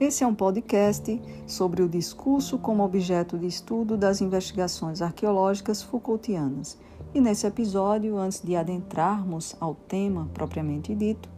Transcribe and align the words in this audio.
Esse 0.00 0.24
é 0.24 0.26
um 0.26 0.34
podcast 0.34 1.22
sobre 1.46 1.80
o 1.80 1.88
discurso 1.88 2.58
como 2.58 2.82
objeto 2.82 3.38
de 3.38 3.46
estudo 3.46 3.96
das 3.96 4.20
investigações 4.20 5.00
arqueológicas 5.00 5.84
Foucaultianas. 5.84 6.76
E 7.14 7.20
nesse 7.20 7.46
episódio, 7.46 8.18
antes 8.18 8.42
de 8.42 8.56
adentrarmos 8.56 9.54
ao 9.60 9.76
tema 9.76 10.28
propriamente 10.34 10.92
dito, 10.96 11.28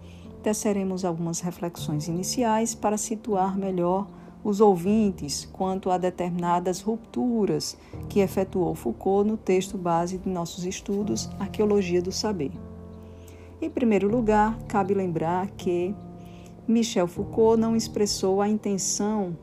teceremos 0.42 1.04
algumas 1.04 1.40
reflexões 1.40 2.08
iniciais 2.08 2.74
para 2.74 2.96
situar 2.96 3.58
melhor 3.58 4.06
os 4.42 4.58
ouvintes 4.58 5.44
quanto 5.52 5.90
a 5.90 5.98
determinadas 5.98 6.80
rupturas 6.80 7.76
que 8.08 8.20
efetuou 8.20 8.74
Foucault 8.74 9.28
no 9.28 9.36
texto 9.36 9.76
base 9.76 10.16
de 10.16 10.30
nossos 10.30 10.64
estudos 10.64 11.28
Arqueologia 11.38 12.00
do 12.00 12.10
Saber. 12.10 12.52
Em 13.60 13.68
primeiro 13.68 14.08
lugar, 14.08 14.58
cabe 14.66 14.94
lembrar 14.94 15.48
que 15.58 15.94
Michel 16.68 17.06
Foucault 17.06 17.60
não 17.60 17.76
expressou 17.76 18.42
a 18.42 18.48
intenção 18.48 19.38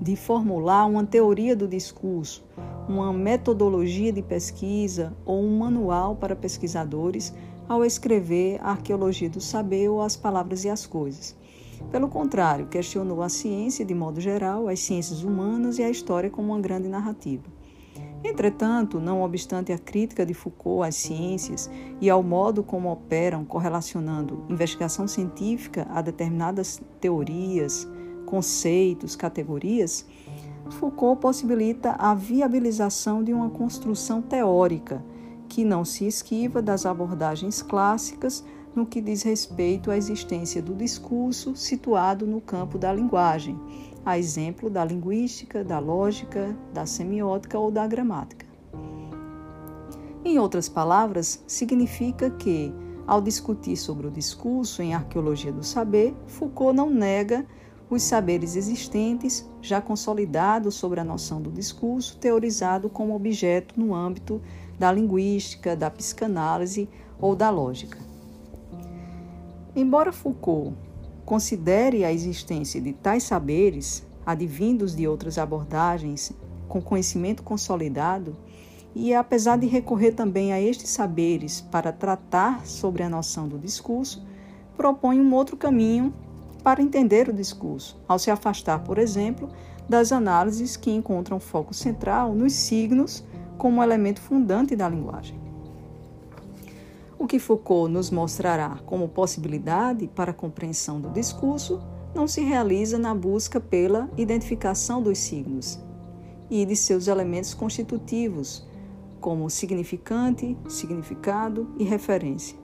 de 0.00 0.16
formular 0.16 0.86
uma 0.86 1.04
teoria 1.04 1.54
do 1.54 1.68
discurso, 1.68 2.42
uma 2.88 3.12
metodologia 3.12 4.10
de 4.10 4.22
pesquisa 4.22 5.14
ou 5.26 5.42
um 5.42 5.58
manual 5.58 6.16
para 6.16 6.34
pesquisadores 6.34 7.34
ao 7.68 7.84
escrever 7.84 8.58
a 8.62 8.70
arqueologia 8.70 9.28
do 9.28 9.40
saber 9.40 9.90
ou 9.90 10.00
as 10.00 10.16
palavras 10.16 10.64
e 10.64 10.70
as 10.70 10.86
coisas. 10.86 11.36
Pelo 11.90 12.08
contrário, 12.08 12.68
questionou 12.68 13.22
a 13.22 13.28
ciência 13.28 13.84
de 13.84 13.94
modo 13.94 14.18
geral, 14.18 14.68
as 14.68 14.80
ciências 14.80 15.22
humanas 15.22 15.78
e 15.78 15.82
a 15.82 15.90
história 15.90 16.30
como 16.30 16.52
uma 16.52 16.60
grande 16.60 16.88
narrativa. 16.88 17.44
Entretanto, 18.24 19.00
não 19.00 19.22
obstante 19.22 19.72
a 19.72 19.78
crítica 19.78 20.24
de 20.24 20.32
Foucault 20.32 20.88
às 20.88 20.94
ciências 20.94 21.68
e 22.00 22.08
ao 22.08 22.22
modo 22.22 22.62
como 22.62 22.90
operam 22.90 23.44
correlacionando 23.44 24.44
investigação 24.48 25.08
científica 25.08 25.86
a 25.90 26.00
determinadas 26.00 26.80
teorias, 27.00 27.88
conceitos, 28.24 29.16
categorias, 29.16 30.06
Foucault 30.70 31.20
possibilita 31.20 31.96
a 31.98 32.14
viabilização 32.14 33.22
de 33.22 33.32
uma 33.32 33.50
construção 33.50 34.22
teórica 34.22 35.04
que 35.48 35.64
não 35.64 35.84
se 35.84 36.06
esquiva 36.06 36.62
das 36.62 36.86
abordagens 36.86 37.60
clássicas 37.60 38.44
no 38.74 38.86
que 38.86 39.02
diz 39.02 39.22
respeito 39.22 39.90
à 39.90 39.96
existência 39.96 40.62
do 40.62 40.74
discurso 40.74 41.54
situado 41.54 42.26
no 42.26 42.40
campo 42.40 42.78
da 42.78 42.90
linguagem 42.92 43.58
a 44.04 44.18
exemplo 44.18 44.68
da 44.68 44.84
linguística, 44.84 45.62
da 45.62 45.78
lógica, 45.78 46.56
da 46.72 46.86
semiótica 46.86 47.58
ou 47.58 47.70
da 47.70 47.86
gramática. 47.86 48.46
Em 50.24 50.38
outras 50.38 50.68
palavras, 50.68 51.42
significa 51.46 52.30
que, 52.30 52.72
ao 53.06 53.20
discutir 53.20 53.76
sobre 53.76 54.06
o 54.06 54.10
discurso 54.10 54.82
em 54.82 54.94
arqueologia 54.94 55.52
do 55.52 55.64
saber, 55.64 56.14
Foucault 56.26 56.76
não 56.76 56.90
nega 56.90 57.46
os 57.90 58.02
saberes 58.02 58.56
existentes, 58.56 59.48
já 59.60 59.80
consolidados 59.80 60.74
sobre 60.74 60.98
a 60.98 61.04
noção 61.04 61.42
do 61.42 61.50
discurso, 61.50 62.16
teorizado 62.16 62.88
como 62.88 63.14
objeto 63.14 63.78
no 63.78 63.94
âmbito 63.94 64.40
da 64.78 64.90
linguística, 64.90 65.76
da 65.76 65.90
psicanálise 65.90 66.88
ou 67.20 67.36
da 67.36 67.50
lógica. 67.50 67.98
Embora 69.76 70.12
Foucault 70.12 70.74
considere 71.24 72.04
a 72.04 72.12
existência 72.12 72.80
de 72.80 72.92
tais 72.92 73.22
saberes, 73.22 74.06
advindos 74.24 74.94
de 74.94 75.06
outras 75.06 75.38
abordagens, 75.38 76.32
com 76.68 76.80
conhecimento 76.80 77.42
consolidado, 77.42 78.36
e 78.94 79.14
apesar 79.14 79.56
de 79.56 79.66
recorrer 79.66 80.12
também 80.12 80.52
a 80.52 80.60
estes 80.60 80.90
saberes 80.90 81.60
para 81.60 81.92
tratar 81.92 82.66
sobre 82.66 83.02
a 83.02 83.08
noção 83.08 83.48
do 83.48 83.58
discurso, 83.58 84.24
propõe 84.76 85.20
um 85.20 85.34
outro 85.34 85.56
caminho 85.56 86.12
para 86.62 86.82
entender 86.82 87.28
o 87.28 87.32
discurso, 87.32 87.98
ao 88.06 88.18
se 88.18 88.30
afastar, 88.30 88.80
por 88.80 88.98
exemplo, 88.98 89.48
das 89.88 90.12
análises 90.12 90.76
que 90.76 90.90
encontram 90.90 91.40
foco 91.40 91.74
central 91.74 92.34
nos 92.34 92.52
signos 92.52 93.24
como 93.58 93.82
elemento 93.82 94.20
fundante 94.20 94.76
da 94.76 94.88
linguagem. 94.88 95.41
O 97.22 97.26
que 97.28 97.38
Foucault 97.38 97.88
nos 97.88 98.10
mostrará 98.10 98.80
como 98.84 99.08
possibilidade 99.08 100.08
para 100.08 100.32
a 100.32 100.34
compreensão 100.34 101.00
do 101.00 101.08
discurso 101.08 101.80
não 102.12 102.26
se 102.26 102.40
realiza 102.40 102.98
na 102.98 103.14
busca 103.14 103.60
pela 103.60 104.10
identificação 104.16 105.00
dos 105.00 105.18
signos 105.18 105.78
e 106.50 106.66
de 106.66 106.74
seus 106.74 107.06
elementos 107.06 107.54
constitutivos, 107.54 108.66
como 109.20 109.48
significante, 109.48 110.58
significado 110.68 111.68
e 111.78 111.84
referência, 111.84 112.58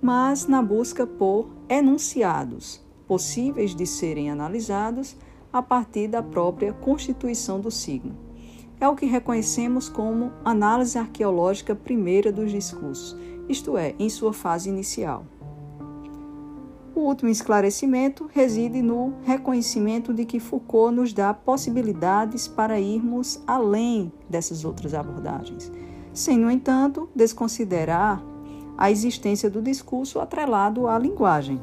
mas 0.00 0.46
na 0.46 0.62
busca 0.62 1.04
por 1.04 1.48
enunciados 1.68 2.80
possíveis 3.08 3.74
de 3.74 3.86
serem 3.86 4.30
analisados 4.30 5.16
a 5.52 5.60
partir 5.60 6.06
da 6.06 6.22
própria 6.22 6.72
constituição 6.72 7.58
do 7.60 7.72
signo. 7.72 8.16
É 8.80 8.88
o 8.88 8.94
que 8.94 9.04
reconhecemos 9.04 9.88
como 9.88 10.30
análise 10.44 10.96
arqueológica 10.96 11.74
primeira 11.74 12.30
dos 12.30 12.52
discursos 12.52 13.18
isto 13.50 13.76
é, 13.76 13.94
em 13.98 14.08
sua 14.08 14.32
fase 14.32 14.68
inicial. 14.68 15.24
O 16.94 17.00
último 17.00 17.30
esclarecimento 17.30 18.28
reside 18.32 18.82
no 18.82 19.14
reconhecimento 19.24 20.12
de 20.12 20.24
que 20.24 20.40
Foucault 20.40 20.94
nos 20.94 21.12
dá 21.12 21.32
possibilidades 21.32 22.46
para 22.46 22.80
irmos 22.80 23.42
além 23.46 24.12
dessas 24.28 24.64
outras 24.64 24.92
abordagens, 24.92 25.70
sem, 26.12 26.38
no 26.38 26.50
entanto, 26.50 27.08
desconsiderar 27.14 28.22
a 28.76 28.90
existência 28.90 29.48
do 29.48 29.62
discurso 29.62 30.20
atrelado 30.20 30.86
à 30.88 30.98
linguagem. 30.98 31.60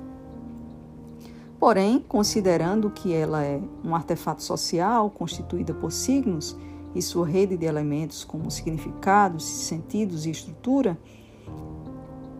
Porém, 1.60 2.04
considerando 2.08 2.90
que 2.90 3.14
ela 3.14 3.44
é 3.44 3.60
um 3.84 3.96
artefato 3.96 4.44
social 4.44 5.10
constituída 5.10 5.74
por 5.74 5.92
signos 5.92 6.56
e 6.94 7.02
sua 7.02 7.28
rede 7.28 7.58
de 7.58 7.66
elementos 7.66 8.24
como 8.24 8.50
significados, 8.50 9.44
sentidos 9.44 10.26
e 10.26 10.32
estrutura, 10.32 10.98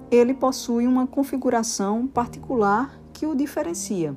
ele 0.10 0.34
possui 0.34 0.88
uma 0.88 1.06
configuração 1.06 2.08
particular 2.08 3.00
que 3.12 3.26
o 3.26 3.36
diferencia. 3.36 4.16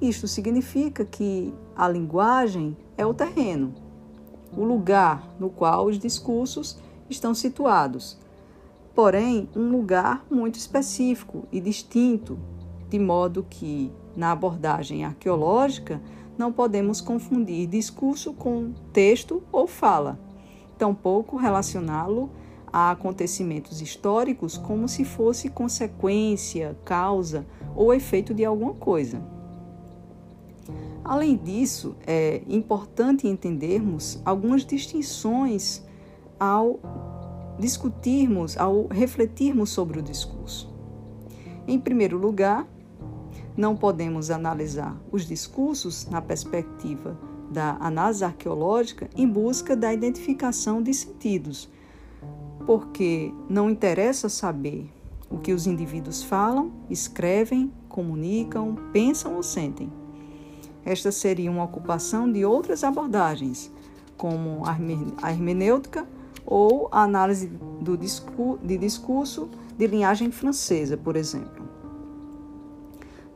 Isto 0.00 0.28
significa 0.28 1.04
que 1.04 1.54
a 1.74 1.88
linguagem 1.88 2.76
é 2.98 3.06
o 3.06 3.14
terreno, 3.14 3.74
o 4.54 4.62
lugar 4.64 5.34
no 5.38 5.48
qual 5.48 5.86
os 5.86 5.98
discursos 5.98 6.78
estão 7.08 7.34
situados, 7.34 8.18
porém, 8.94 9.48
um 9.56 9.70
lugar 9.70 10.24
muito 10.30 10.56
específico 10.56 11.44
e 11.50 11.60
distinto, 11.60 12.38
de 12.88 12.98
modo 12.98 13.46
que, 13.48 13.90
na 14.14 14.32
abordagem 14.32 15.04
arqueológica, 15.04 16.00
não 16.36 16.52
podemos 16.52 17.00
confundir 17.00 17.66
discurso 17.66 18.34
com 18.34 18.72
texto 18.92 19.42
ou 19.50 19.66
fala, 19.66 20.18
tampouco 20.76 21.36
relacioná-lo 21.36 22.30
a 22.72 22.90
acontecimentos 22.90 23.80
históricos 23.80 24.56
como 24.56 24.88
se 24.88 25.04
fosse 25.04 25.48
consequência, 25.48 26.76
causa 26.84 27.46
ou 27.74 27.92
efeito 27.92 28.34
de 28.34 28.44
alguma 28.44 28.74
coisa. 28.74 29.22
Além 31.04 31.36
disso, 31.36 31.94
é 32.06 32.42
importante 32.48 33.28
entendermos 33.28 34.20
algumas 34.24 34.64
distinções 34.64 35.84
ao 36.38 36.80
discutirmos, 37.58 38.56
ao 38.56 38.86
refletirmos 38.88 39.70
sobre 39.70 40.00
o 40.00 40.02
discurso. 40.02 40.74
Em 41.66 41.78
primeiro 41.78 42.18
lugar, 42.18 42.66
não 43.56 43.76
podemos 43.76 44.30
analisar 44.30 45.00
os 45.10 45.26
discursos 45.26 46.06
na 46.06 46.20
perspectiva 46.20 47.18
da 47.50 47.76
análise 47.80 48.24
arqueológica 48.24 49.08
em 49.16 49.26
busca 49.26 49.76
da 49.76 49.94
identificação 49.94 50.82
de 50.82 50.92
sentidos, 50.92 51.68
porque 52.66 53.32
não 53.48 53.70
interessa 53.70 54.28
saber 54.28 54.90
o 55.30 55.38
que 55.38 55.52
os 55.52 55.66
indivíduos 55.66 56.22
falam, 56.22 56.72
escrevem, 56.90 57.72
comunicam, 57.88 58.76
pensam 58.92 59.36
ou 59.36 59.42
sentem. 59.42 59.90
Esta 60.84 61.10
seria 61.10 61.50
uma 61.50 61.64
ocupação 61.64 62.30
de 62.30 62.44
outras 62.44 62.84
abordagens, 62.84 63.72
como 64.16 64.62
a 65.22 65.30
hermenêutica 65.30 66.06
ou 66.44 66.88
a 66.92 67.02
análise 67.02 67.48
do 67.80 67.96
discurso, 67.96 68.64
de 68.64 68.78
discurso 68.78 69.48
de 69.76 69.86
linhagem 69.86 70.30
francesa, 70.30 70.96
por 70.96 71.16
exemplo. 71.16 71.66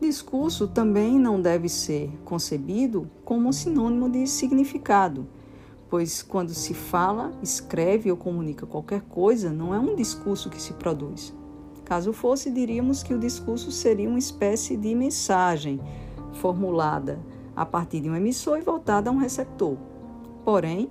Discurso 0.00 0.66
também 0.66 1.18
não 1.18 1.40
deve 1.40 1.68
ser 1.68 2.10
concebido 2.24 3.10
como 3.24 3.52
sinônimo 3.52 4.08
de 4.08 4.26
significado 4.26 5.26
pois 5.90 6.22
quando 6.22 6.54
se 6.54 6.72
fala, 6.72 7.32
escreve 7.42 8.10
ou 8.10 8.16
comunica 8.16 8.64
qualquer 8.64 9.02
coisa, 9.02 9.50
não 9.50 9.74
é 9.74 9.78
um 9.78 9.96
discurso 9.96 10.48
que 10.48 10.62
se 10.62 10.72
produz. 10.74 11.34
Caso 11.84 12.12
fosse, 12.12 12.48
diríamos 12.48 13.02
que 13.02 13.12
o 13.12 13.18
discurso 13.18 13.72
seria 13.72 14.08
uma 14.08 14.18
espécie 14.18 14.76
de 14.76 14.94
mensagem 14.94 15.80
formulada 16.34 17.18
a 17.56 17.66
partir 17.66 18.00
de 18.00 18.08
um 18.08 18.14
emissor 18.14 18.58
e 18.58 18.62
voltada 18.62 19.10
a 19.10 19.12
um 19.12 19.16
receptor. 19.16 19.76
Porém, 20.44 20.88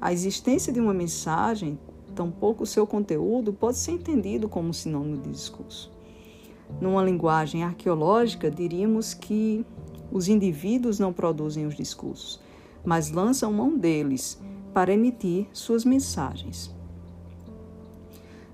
a 0.00 0.12
existência 0.12 0.72
de 0.72 0.80
uma 0.80 0.92
mensagem, 0.92 1.78
tampouco 2.16 2.64
o 2.64 2.66
seu 2.66 2.84
conteúdo, 2.84 3.52
pode 3.52 3.78
ser 3.78 3.92
entendido 3.92 4.48
como 4.48 4.74
sinônimo 4.74 5.18
de 5.18 5.30
discurso. 5.30 5.92
Numa 6.80 7.04
linguagem 7.04 7.62
arqueológica, 7.62 8.50
diríamos 8.50 9.14
que 9.14 9.64
os 10.10 10.26
indivíduos 10.26 10.98
não 10.98 11.12
produzem 11.12 11.66
os 11.66 11.76
discursos, 11.76 12.40
mas 12.84 13.10
lançam 13.10 13.52
mão 13.52 13.76
deles 13.76 14.40
para 14.72 14.92
emitir 14.92 15.48
suas 15.52 15.84
mensagens. 15.84 16.74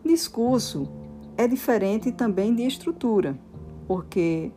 Discurso 0.04 0.88
é 1.36 1.46
diferente 1.46 2.12
também 2.12 2.54
de 2.54 2.62
estrutura, 2.62 3.38
porque 3.86 4.50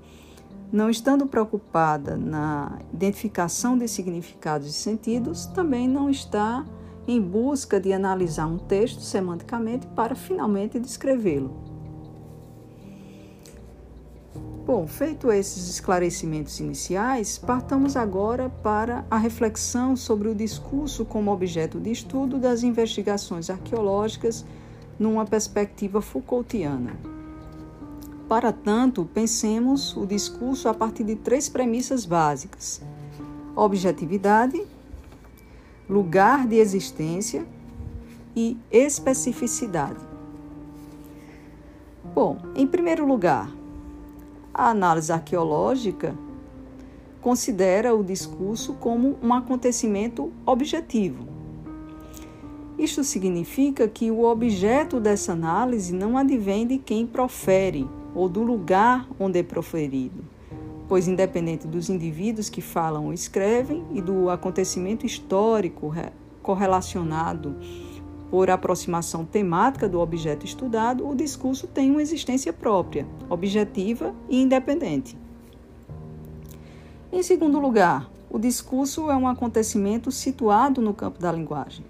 não 0.71 0.89
estando 0.89 1.25
preocupada 1.25 2.15
na 2.15 2.79
identificação 2.93 3.77
de 3.77 3.87
significados 3.87 4.67
e 4.67 4.73
sentidos, 4.73 5.47
também 5.47 5.87
não 5.87 6.09
está 6.09 6.65
em 7.07 7.19
busca 7.19 7.79
de 7.79 7.91
analisar 7.91 8.45
um 8.45 8.59
texto 8.59 9.01
semanticamente 9.01 9.87
para 9.87 10.13
finalmente 10.13 10.79
descrevê-lo. 10.79 11.68
Bom, 14.69 14.85
feito 14.85 15.31
esses 15.31 15.67
esclarecimentos 15.67 16.59
iniciais, 16.59 17.39
partamos 17.39 17.95
agora 17.95 18.51
para 18.61 19.03
a 19.09 19.17
reflexão 19.17 19.95
sobre 19.95 20.27
o 20.27 20.35
discurso 20.35 21.03
como 21.03 21.31
objeto 21.31 21.79
de 21.79 21.89
estudo 21.89 22.37
das 22.37 22.61
investigações 22.61 23.49
arqueológicas 23.49 24.45
numa 24.99 25.25
perspectiva 25.25 26.03
Foucaultiana. 26.03 26.95
Para 28.27 28.53
tanto, 28.53 29.09
pensemos 29.11 29.97
o 29.97 30.05
discurso 30.05 30.69
a 30.69 30.73
partir 30.75 31.03
de 31.03 31.15
três 31.15 31.49
premissas 31.49 32.05
básicas: 32.05 32.79
objetividade, 33.55 34.63
lugar 35.89 36.45
de 36.45 36.57
existência 36.57 37.43
e 38.35 38.55
especificidade. 38.69 39.97
Bom, 42.13 42.37
em 42.55 42.67
primeiro 42.67 43.03
lugar, 43.03 43.49
a 44.59 44.71
análise 44.71 45.09
arqueológica 45.09 46.13
considera 47.21 47.95
o 47.95 48.03
discurso 48.03 48.73
como 48.73 49.15
um 49.23 49.33
acontecimento 49.33 50.33
objetivo. 50.45 51.25
Isto 52.77 53.01
significa 53.05 53.87
que 53.87 54.11
o 54.11 54.25
objeto 54.25 54.99
dessa 54.99 55.31
análise 55.31 55.93
não 55.93 56.17
advém 56.17 56.67
de 56.67 56.77
quem 56.77 57.07
profere 57.07 57.87
ou 58.13 58.27
do 58.27 58.43
lugar 58.43 59.07
onde 59.17 59.39
é 59.39 59.43
proferido, 59.43 60.25
pois, 60.89 61.07
independente 61.07 61.65
dos 61.65 61.89
indivíduos 61.89 62.49
que 62.49 62.61
falam 62.61 63.05
ou 63.05 63.13
escrevem 63.13 63.85
e 63.93 64.01
do 64.01 64.29
acontecimento 64.29 65.05
histórico 65.05 65.93
correlacionado 66.43 67.55
por 68.29 68.49
aproximação 68.49 69.25
temática 69.25 69.89
do 69.89 69.99
objeto 69.99 70.45
estudado, 70.45 71.07
o 71.07 71.15
discurso 71.15 71.67
tem 71.67 71.89
uma 71.89 72.01
existência 72.01 72.53
própria, 72.53 73.07
objetiva 73.29 74.13
e 74.29 74.41
independente. 74.41 75.17
Em 77.11 77.23
segundo 77.23 77.59
lugar, 77.59 78.09
o 78.29 78.37
discurso 78.37 79.09
é 79.09 79.15
um 79.15 79.27
acontecimento 79.27 80.11
situado 80.11 80.79
no 80.79 80.93
campo 80.93 81.19
da 81.19 81.31
linguagem 81.31 81.83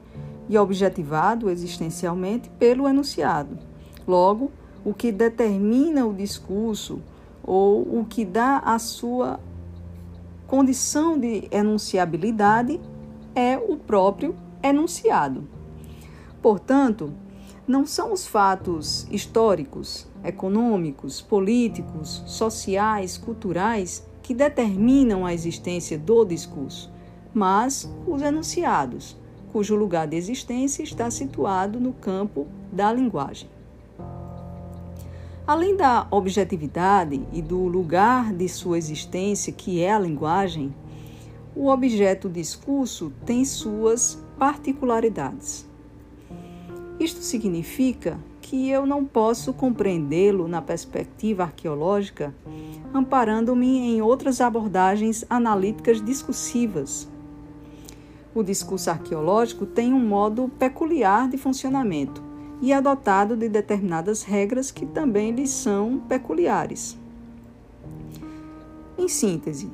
e 0.48 0.58
objetivado 0.58 1.50
existencialmente 1.50 2.50
pelo 2.52 2.88
enunciado. 2.88 3.60
Logo, 4.08 4.50
o 4.84 4.94
que 4.94 5.12
determina 5.12 6.06
o 6.06 6.14
discurso 6.14 7.02
ou 7.44 8.00
o 8.00 8.06
que 8.06 8.24
dá 8.24 8.60
a 8.60 8.80
sua 8.80 9.40
condição 10.48 11.20
de 11.20 11.48
enunciabilidade 11.52 12.80
é 13.36 13.58
o 13.58 13.76
próprio 13.76 14.36
enunciado. 14.64 15.59
Portanto, 16.42 17.14
não 17.68 17.86
são 17.86 18.12
os 18.12 18.26
fatos 18.26 19.06
históricos, 19.12 20.08
econômicos, 20.24 21.22
políticos, 21.22 22.24
sociais, 22.26 23.18
culturais 23.18 24.04
que 24.24 24.34
determinam 24.34 25.26
a 25.26 25.34
existência 25.34 25.98
do 25.98 26.26
discurso, 26.26 26.92
mas 27.34 27.88
os 28.08 28.22
enunciados, 28.22 29.16
cujo 29.52 29.76
lugar 29.76 30.08
de 30.08 30.18
existência 30.18 30.82
está 30.82 31.12
situado 31.12 31.80
no 31.80 31.94
campo 31.94 32.48
da 32.72 32.92
linguagem. 32.92 33.50
Além 35.46 35.76
da 35.76 36.08
objetividade 36.12 37.22
e 37.34 37.42
do 37.42 37.66
lugar 37.66 38.34
de 38.34 38.48
sua 38.50 38.78
existência, 38.78 39.54
que 39.54 39.82
é 39.82 39.92
a 39.92 40.00
linguagem, 40.00 40.74
o 41.56 41.68
objeto 41.68 42.30
discurso 42.30 43.12
tem 43.26 43.44
suas 43.46 44.24
particularidades. 44.40 45.69
Isto 47.00 47.22
significa 47.22 48.20
que 48.42 48.70
eu 48.70 48.86
não 48.86 49.06
posso 49.06 49.54
compreendê-lo 49.54 50.48
na 50.48 50.62
perspectiva 50.62 51.44
arqueológica 51.44 52.34
amparando-me 52.94 53.96
em 53.96 54.02
outras 54.02 54.42
abordagens 54.42 55.24
analíticas 55.30 56.04
discursivas. 56.04 57.08
O 58.34 58.44
discurso 58.44 58.90
arqueológico 58.90 59.66
tem 59.66 59.94
um 59.94 60.00
modo 60.00 60.50
peculiar 60.60 61.30
de 61.30 61.38
funcionamento 61.38 62.24
e 62.62 62.72
é 62.72 62.76
adotado 62.76 63.36
de 63.36 63.48
determinadas 63.48 64.24
regras 64.24 64.72
que 64.72 64.86
também 64.86 65.32
lhes 65.32 65.50
são 65.50 66.00
peculiares. 66.08 66.98
Em 68.98 69.08
síntese, 69.08 69.70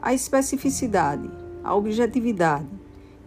a 0.00 0.14
especificidade, 0.14 1.28
a 1.62 1.74
objetividade 1.74 2.68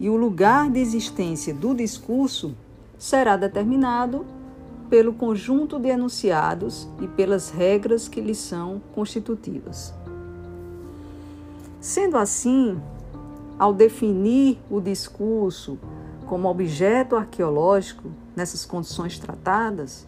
e 0.00 0.08
o 0.08 0.16
lugar 0.16 0.70
de 0.70 0.80
existência 0.80 1.54
do 1.54 1.74
discurso 1.74 2.56
será 2.98 3.36
determinado 3.36 4.24
pelo 4.88 5.14
conjunto 5.14 5.78
de 5.78 5.88
enunciados 5.88 6.88
e 7.00 7.08
pelas 7.08 7.50
regras 7.50 8.06
que 8.08 8.20
lhes 8.20 8.38
são 8.38 8.80
constitutivas. 8.94 9.92
Sendo 11.80 12.16
assim, 12.16 12.80
ao 13.58 13.72
definir 13.72 14.58
o 14.70 14.80
discurso 14.80 15.78
como 16.26 16.48
objeto 16.48 17.16
arqueológico 17.16 18.10
nessas 18.34 18.64
condições 18.64 19.18
tratadas, 19.18 20.06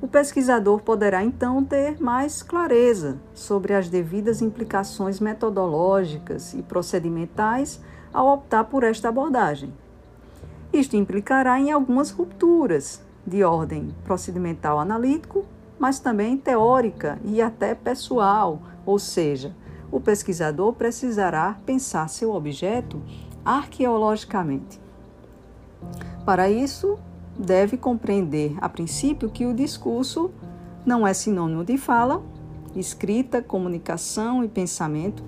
o 0.00 0.06
pesquisador 0.06 0.82
poderá 0.82 1.24
então 1.24 1.64
ter 1.64 2.00
mais 2.00 2.42
clareza 2.42 3.18
sobre 3.34 3.72
as 3.74 3.88
devidas 3.88 4.42
implicações 4.42 5.20
metodológicas 5.20 6.52
e 6.54 6.62
procedimentais 6.62 7.80
ao 8.12 8.34
optar 8.34 8.64
por 8.64 8.84
esta 8.84 9.08
abordagem. 9.08 9.72
Isto 10.76 10.94
implicará 10.94 11.58
em 11.58 11.72
algumas 11.72 12.10
rupturas 12.10 13.00
de 13.26 13.42
ordem 13.42 13.94
procedimental 14.04 14.78
analítico, 14.78 15.46
mas 15.78 15.98
também 15.98 16.36
teórica 16.36 17.18
e 17.24 17.40
até 17.40 17.74
pessoal, 17.74 18.60
ou 18.84 18.98
seja, 18.98 19.56
o 19.90 19.98
pesquisador 19.98 20.74
precisará 20.74 21.58
pensar 21.64 22.10
seu 22.10 22.34
objeto 22.34 23.00
arqueologicamente. 23.42 24.78
Para 26.26 26.50
isso, 26.50 26.98
deve 27.38 27.78
compreender, 27.78 28.54
a 28.60 28.68
princípio, 28.68 29.30
que 29.30 29.46
o 29.46 29.54
discurso 29.54 30.30
não 30.84 31.06
é 31.06 31.14
sinônimo 31.14 31.64
de 31.64 31.78
fala, 31.78 32.22
escrita, 32.74 33.40
comunicação 33.40 34.44
e 34.44 34.48
pensamento, 34.48 35.24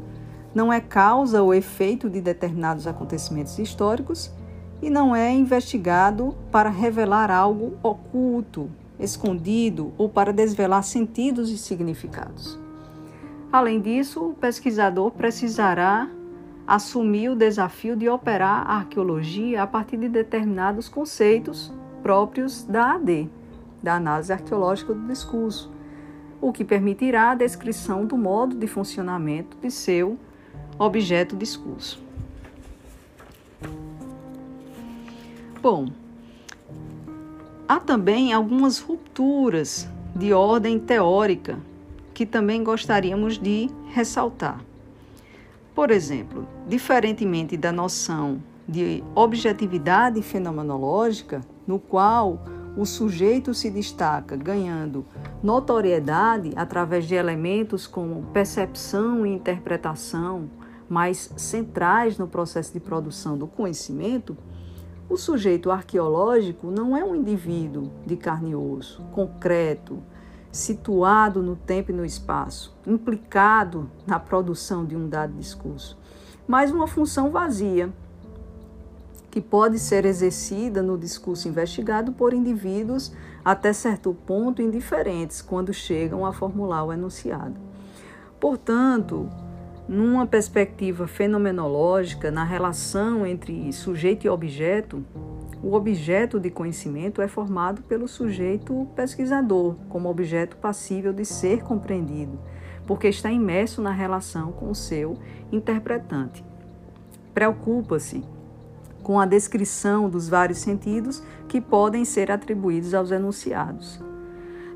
não 0.55 0.71
é 0.71 0.79
causa 0.79 1.43
ou 1.43 1.55
efeito 1.55 2.11
de 2.11 2.21
determinados 2.21 2.87
acontecimentos 2.87 3.59
históricos 3.59 4.31
e 4.81 4.89
não 4.89 5.15
é 5.15 5.33
investigado 5.33 6.37
para 6.51 6.71
revelar 6.71 7.31
algo 7.31 7.77
oculto, 7.83 8.71
escondido 8.99 9.93
ou 9.97 10.09
para 10.09 10.33
desvelar 10.33 10.83
sentidos 10.83 11.51
e 11.51 11.59
significados. 11.59 12.59
Além 13.51 13.81
disso, 13.81 14.31
o 14.31 14.35
pesquisador 14.35 15.11
precisará 15.13 16.09
assumir 16.67 17.31
o 17.31 17.37
desafio 17.37 17.97
de 17.97 18.09
operar 18.09 18.71
a 18.71 18.77
arqueologia 18.77 19.63
a 19.63 19.67
partir 19.67 19.97
de 19.97 20.09
determinados 20.09 20.89
conceitos 20.89 21.73
próprios 22.03 22.63
da 22.63 22.93
AD, 22.93 23.29
da 23.83 23.95
análise 23.95 24.33
arqueológica 24.33 24.93
do 24.93 25.07
discurso, 25.07 25.73
o 26.41 26.53
que 26.53 26.65
permitirá 26.65 27.31
a 27.31 27.35
descrição 27.35 28.05
do 28.05 28.19
modo 28.19 28.55
de 28.55 28.67
funcionamento 28.67 29.57
de 29.57 29.71
seu 29.71 30.19
objeto 30.79 31.35
discurso. 31.35 32.08
Bom, 35.71 35.87
há 37.69 37.79
também 37.79 38.33
algumas 38.33 38.79
rupturas 38.79 39.87
de 40.17 40.33
ordem 40.33 40.79
teórica 40.79 41.59
que 42.15 42.25
também 42.25 42.65
gostaríamos 42.65 43.37
de 43.37 43.69
ressaltar. 43.93 44.65
Por 45.75 45.91
exemplo, 45.91 46.49
diferentemente 46.67 47.55
da 47.55 47.71
noção 47.71 48.43
de 48.67 49.05
objetividade 49.15 50.23
fenomenológica, 50.23 51.43
no 51.67 51.79
qual 51.79 52.43
o 52.75 52.87
sujeito 52.87 53.53
se 53.53 53.69
destaca 53.69 54.37
ganhando 54.37 55.05
notoriedade 55.43 56.51
através 56.57 57.07
de 57.07 57.15
elementos 57.15 57.87
como 57.87 58.23
percepção 58.33 59.27
e 59.27 59.35
interpretação 59.35 60.49
mais 60.89 61.31
centrais 61.37 62.17
no 62.17 62.27
processo 62.27 62.73
de 62.73 62.81
produção 62.81 63.37
do 63.37 63.47
conhecimento, 63.47 64.35
o 65.09 65.17
sujeito 65.17 65.71
arqueológico 65.71 66.71
não 66.71 66.97
é 66.97 67.03
um 67.03 67.15
indivíduo 67.15 67.91
de 68.05 68.17
carne 68.17 68.51
e 68.51 68.55
osso, 68.55 69.03
concreto, 69.13 70.03
situado 70.53 71.43
no 71.43 71.57
tempo 71.57 71.91
e 71.91 71.95
no 71.95 72.05
espaço, 72.05 72.77
implicado 72.87 73.91
na 74.07 74.19
produção 74.19 74.85
de 74.85 74.97
um 74.97 75.09
dado 75.09 75.33
discurso, 75.33 75.99
mas 76.47 76.71
uma 76.71 76.87
função 76.87 77.31
vazia, 77.31 77.93
que 79.31 79.41
pode 79.41 79.79
ser 79.79 80.05
exercida 80.05 80.83
no 80.83 80.97
discurso 80.97 81.49
investigado 81.49 82.13
por 82.13 82.33
indivíduos 82.33 83.13
até 83.45 83.73
certo 83.73 84.15
ponto 84.27 84.63
indiferentes 84.63 85.41
quando 85.43 85.73
chegam 85.73 86.25
a 86.25 86.33
formular 86.33 86.85
o 86.85 86.93
enunciado. 86.93 87.55
Portanto, 88.41 89.29
numa 89.89 90.27
perspectiva 90.27 91.07
fenomenológica, 91.07 92.31
na 92.31 92.45
relação 92.45 93.27
entre 93.27 93.73
sujeito 93.73 94.27
e 94.27 94.29
objeto, 94.29 95.03
o 95.63 95.73
objeto 95.73 96.39
de 96.39 96.51
conhecimento 96.51 97.23
é 97.23 97.27
formado 97.27 97.83
pelo 97.83 98.07
sujeito 98.07 98.87
pesquisador, 98.95 99.77
como 99.89 100.11
objeto 100.11 100.59
passível 100.59 101.13
de 101.13 101.25
ser 101.25 101.63
compreendido, 101.63 102.39
porque 102.87 103.09
está 103.09 103.33
imerso 103.33 103.81
na 103.81 103.91
relação 103.91 104.53
com 104.53 104.71
o 104.71 104.75
seu 104.75 105.17
interpretante. 105.51 106.45
Preocupa-se 107.33 108.23
com 109.03 109.19
a 109.19 109.25
descrição 109.25 110.11
dos 110.11 110.29
vários 110.29 110.59
sentidos 110.59 111.23
que 111.49 111.63
podem 111.63 112.05
ser 112.05 112.31
atribuídos 112.31 112.93
aos 112.93 113.11
enunciados. 113.11 114.01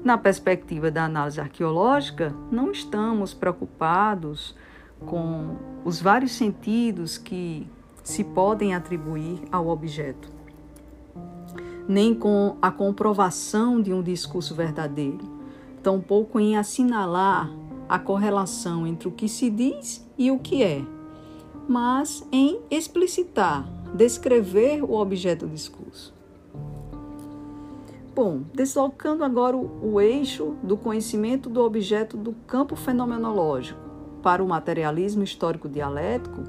Na 0.03 0.17
perspectiva 0.17 0.91
da 0.91 1.05
análise 1.05 1.41
arqueológica, 1.41 2.35
não 2.51 2.73
estamos 2.73 3.35
preocupados 3.35 4.57
com 5.07 5.57
os 5.85 6.01
vários 6.01 6.33
sentidos 6.33 7.19
que 7.19 7.67
se 8.03 8.25
podem 8.25 8.75
atribuir 8.75 9.43
ao 9.51 9.69
objeto, 9.69 10.29
nem 11.89 12.15
com 12.15 12.57
a 12.61 12.71
comprovação 12.71 13.81
de 13.81 13.93
um 13.93 14.03
discurso 14.03 14.55
verdadeiro, 14.55 15.21
tampouco 15.83 16.39
em 16.39 16.57
assinalar 16.57 17.51
a 17.89 17.99
correlação 17.99 18.87
entre 18.87 19.09
o 19.09 19.13
que 19.13 19.29
se 19.29 19.51
diz 19.51 20.07
e 20.17 20.31
o 20.31 20.39
que 20.39 20.63
é, 20.63 20.85
mas 21.69 22.27
em 22.33 22.61
explicitar, 22.71 23.69
descrever 23.95 24.83
o 24.83 24.95
objeto 24.95 25.47
do 25.47 25.53
discurso. 25.53 26.15
Bom, 28.15 28.43
deslocando 28.53 29.25
agora 29.25 29.57
o, 29.57 29.95
o 29.95 30.01
eixo 30.01 30.55
do 30.63 30.77
conhecimento 30.77 31.49
do 31.49 31.63
objeto 31.63 32.17
do 32.17 32.33
campo 32.47 32.77
fenomenológico 32.77 33.82
para 34.23 34.43
o 34.43 34.49
materialismo 34.49 35.23
histórico 35.23 35.69
dialético, 35.69 36.43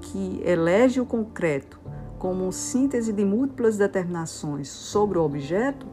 que 0.00 0.42
elege 0.44 1.00
o 1.00 1.06
concreto 1.06 1.80
como 2.18 2.52
síntese 2.52 3.12
de 3.12 3.24
múltiplas 3.24 3.76
determinações 3.76 4.68
sobre 4.68 5.18
o 5.18 5.24
objeto, 5.24 5.86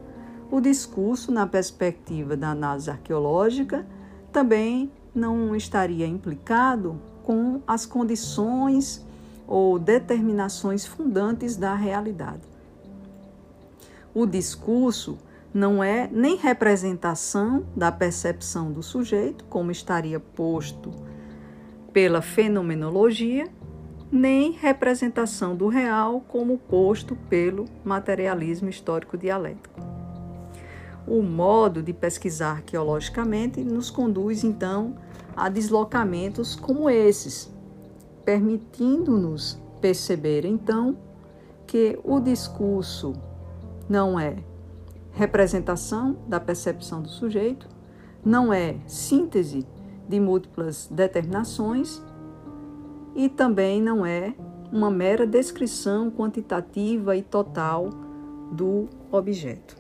o 0.52 0.60
discurso, 0.60 1.32
na 1.32 1.48
perspectiva 1.48 2.36
da 2.36 2.50
análise 2.50 2.90
arqueológica, 2.90 3.86
também 4.32 4.92
não 5.14 5.56
estaria 5.56 6.06
implicado 6.06 7.00
com 7.24 7.62
as 7.68 7.86
condições 7.86 9.06
ou 9.48 9.80
determinações 9.80 10.86
fundantes 10.86 11.56
da 11.56 11.74
realidade. 11.74 12.42
O 14.14 14.26
discurso 14.26 15.18
não 15.54 15.84
é 15.84 16.08
nem 16.12 16.36
representação 16.36 17.66
da 17.76 17.92
percepção 17.92 18.72
do 18.72 18.84
sujeito, 18.84 19.46
como 19.46 19.72
estaria 19.72 20.20
posto 20.20 20.92
pela 22.00 22.22
fenomenologia, 22.22 23.46
nem 24.10 24.54
representação 24.54 25.54
do 25.54 25.68
real, 25.68 26.24
como 26.30 26.58
posto 26.58 27.14
pelo 27.30 27.66
materialismo 27.84 28.70
histórico 28.70 29.18
dialético. 29.18 29.82
O 31.06 31.22
modo 31.22 31.84
de 31.84 31.92
pesquisar 31.92 32.52
arqueologicamente 32.52 33.62
nos 33.66 33.90
conduz, 33.90 34.46
então, 34.46 34.96
a 35.36 35.50
deslocamentos 35.50 36.56
como 36.56 36.90
esses, 36.90 37.54
permitindo-nos 38.24 39.62
perceber, 39.82 40.46
então, 40.46 40.98
que 41.68 42.00
o 42.02 42.22
discurso 42.22 43.12
não 43.90 44.18
é 44.18 44.38
representação 45.12 46.18
da 46.26 46.40
percepção 46.40 47.02
do 47.02 47.10
sujeito, 47.10 47.68
não 48.24 48.54
é 48.54 48.78
síntese 48.88 49.68
de 50.10 50.20
múltiplas 50.20 50.88
determinações 50.92 52.04
e 53.16 53.30
também 53.30 53.82
não 53.82 54.04
é 54.06 54.34
uma 54.72 54.90
mera 54.90 55.26
descrição 55.26 56.10
quantitativa 56.10 57.16
e 57.16 57.22
total 57.22 57.90
do 58.52 58.90
objeto. 59.12 59.78